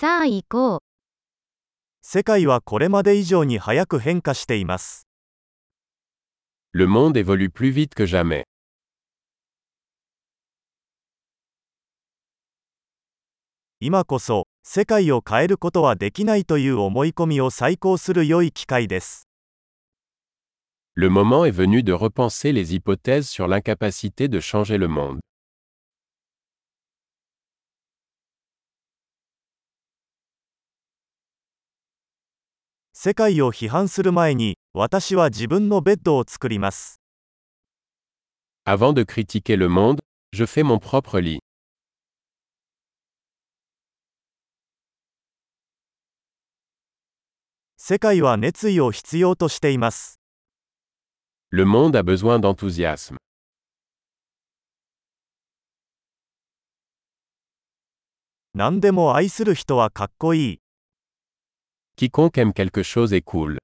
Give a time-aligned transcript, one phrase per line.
[0.00, 0.80] さあ行こう。
[2.00, 5.06] 世界はこれまで以上に早く変化しています。
[6.72, 8.44] Le monde évolue plus vite que jamais.
[13.78, 19.28] 今こそ、世界を変えることはできないという思い込みを再考する良い機会です。
[20.96, 25.20] Le moment est venu de repenser les hypothèses sur l'incapacité de changer le monde.
[33.02, 37.00] 世界を批判する前に、私は自分のベッドを作ります。
[38.66, 40.00] Avant de critiquer le monde,
[40.34, 41.38] je fais mon propre lit.
[47.78, 50.20] 世界は熱意を必要としています。
[51.50, 53.16] Le monde a besoin d'enthousiasme.
[58.52, 60.60] 何でも愛する人はかっこいい。
[61.96, 63.58] Quiconque aime quelque chose est cool.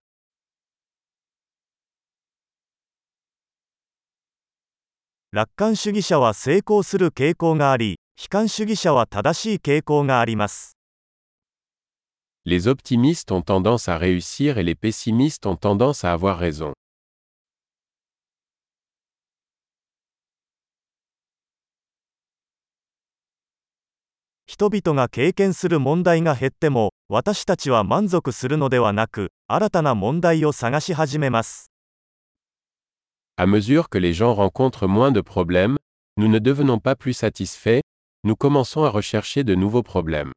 [12.45, 16.73] Les optimistes ont tendance à réussir et les pessimistes ont tendance à avoir raison.
[24.59, 31.71] 人々が経験する問題が減っても、私たちは満足するのではなく、新たな問題を探し始めます。
[33.37, 35.77] À mesure que les gens rencontrent moins de problèmes,
[36.17, 37.83] nous ne devenons pas plus satisfaits,
[38.25, 40.33] nous commençons à rechercher de nouveaux problèmes.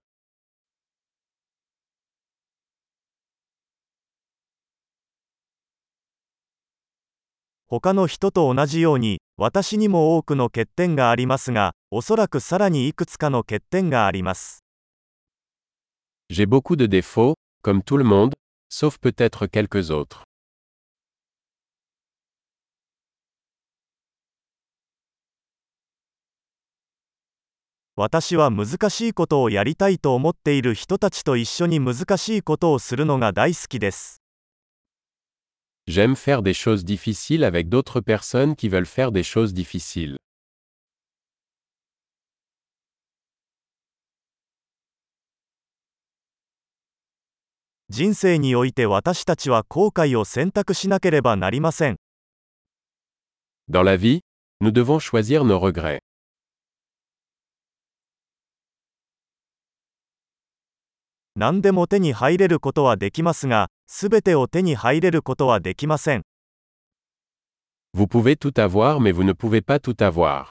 [7.71, 14.65] 他の人と同じように、私にも多くの欠点がありますが、おそらくさらにいくつかの欠点があります。
[16.29, 18.33] J'ai beaucoup de défauts, comme tout le monde,
[18.69, 20.23] sauf peut-être quelques autres.
[27.95, 34.18] 私は難しいことをやりたいと思っている人たちと一緒に難しいことをするのが大好きです。
[35.89, 40.17] J'aime faire des choses difficiles avec d'autres personnes qui veulent faire des choses difficiles.
[47.89, 51.95] 人生において私たちは後悔を選択しなければなりません。
[53.67, 54.19] Dans la vie,
[54.61, 56.01] nous devons choisir nos regrets.
[61.39, 66.23] 何でも手に入れることはできますが、すべてを手に入れることはできません。
[67.95, 70.49] Vous pouvez tout avoir mais vous ne pouvez pas tout avoir.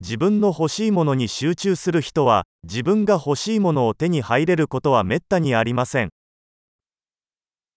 [0.00, 6.08] 自分の欲しいものに集中する人は、自分が欲しいものを手に入れることはめったにありません。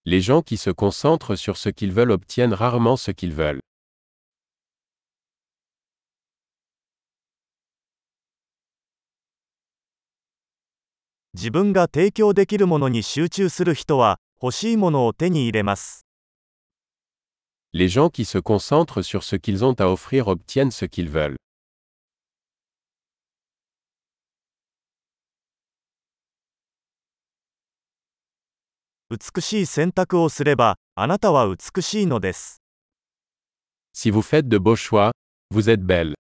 [0.06, 3.65] Les gens qui se concentrent sur ce qu'ils veulent obtiennent rarement ce qu'ils veulent.
[11.38, 16.06] 自分が提供できるものに集中する人は、欲しいものを手に入れます。
[17.73, 21.35] Les gens qui se concentrent sur ce qu'ils ont à offrir obtiennent ce qu'ils veulent.
[29.09, 32.62] 美しい選択をすれば、あなたは美しいのです。
[33.94, 35.12] Si vous faites de beaux choix,
[35.51, 36.15] vous êtes belle.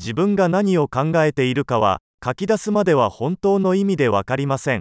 [0.00, 4.80] 自分が何を考えているかは、書き出すまでは本当の意味でわかりません。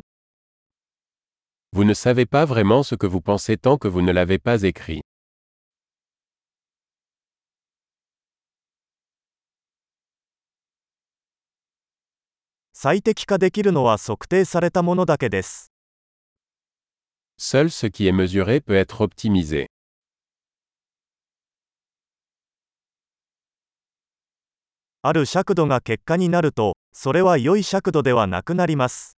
[1.75, 4.63] Vous ne savez pas vraiment ce que vous pensez tant que vous ne l'avez pas
[4.63, 5.02] écrit.
[12.72, 15.74] 最適化できるのは測定されたものだけです。
[17.38, 19.68] Seul ce qui est mesuré peut être optimisé.
[25.01, 29.18] ある尺度が結果になると、それは良い尺度ではなくなります。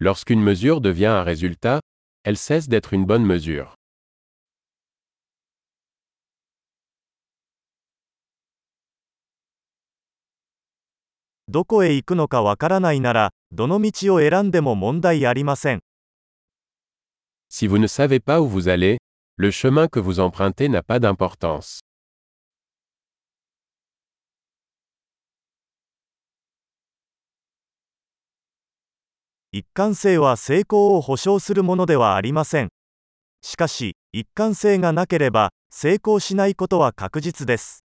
[0.00, 1.80] Lorsqu'une mesure devient un résultat,
[2.22, 3.74] elle cesse d'être une bonne mesure.
[11.48, 15.80] どこへ行くのかわからないなら、どの道を選んでも問題ありません。
[17.48, 18.98] Si vous ne savez pas où vous allez,
[19.36, 21.83] le chemin que vous empruntez n'a pas d'importance.
[29.56, 32.70] 一貫性は成功を保証するものではありません。
[33.40, 37.84] しかし、一貫性がなければ、成功しないことは確実です。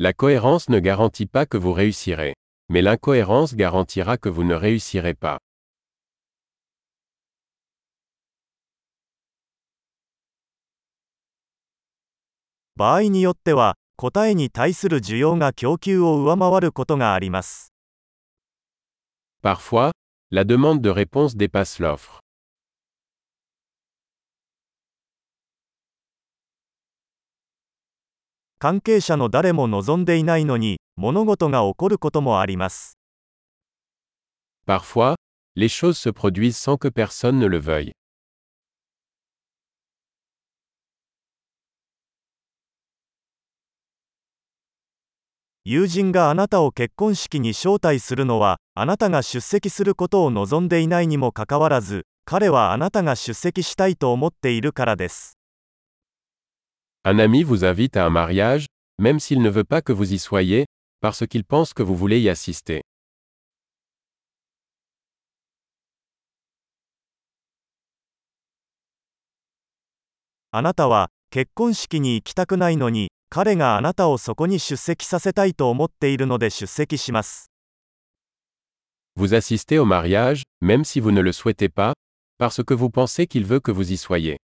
[0.00, 2.34] La cohérence ne garantit pas que vous réussirez.
[2.68, 5.38] Mais l'incohérence garantira que vous ne réussirez pas.
[12.74, 17.71] 場合によっては、答えに対する需要が供給を上回ることがあります。
[19.42, 19.90] Parfois,
[20.30, 22.20] la demande de réponse dépasse l'offre.
[34.64, 35.16] Parfois,
[35.56, 37.92] les choses se produisent sans que personne ne le veuille.
[45.64, 55.38] 友人があなたを結婚式に招待するのは、あなたが出席することを望んでいないにもかかわらず、彼はあなたが出席したいと思っているからです。
[57.04, 58.66] Un ami vous invite à un mariage,
[58.98, 60.66] même s'il ne veut pas que vous y soyez,
[61.00, 62.80] parce qu'il pense que vous voulez y assister.
[70.50, 77.50] あなたは結婚式に行きたくないのに、彼があなたをそこに出席させたいと思っているので出席します。
[79.16, 81.94] Vous assistez au mariage, même si vous ne le souhaitez pas,
[82.36, 84.36] parce que vous pensez qu'il veut que vous y soyez.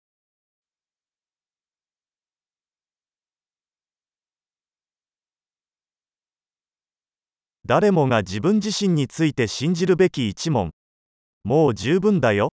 [7.66, 10.72] 誰もが自分自身について信じるべき一問。
[11.44, 12.52] もう十分だよ。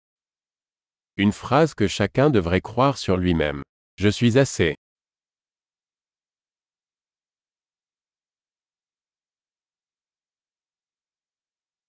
[1.17, 3.63] Une phrase que chacun devrait croire sur lui-même.
[3.97, 4.75] Je suis assez.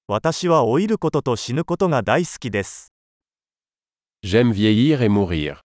[0.08, 2.94] 私は老いることと死ぬことが大好きです。
[4.24, 5.65] J'aime vieillir et mourir.